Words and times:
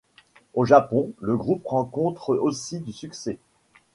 Au 0.55 0.65
Japon, 0.65 1.13
le 1.19 1.37
groupe 1.37 1.63
rencontre 1.67 2.33
aussi 2.33 2.79
du 2.79 2.91
succès. 2.91 3.37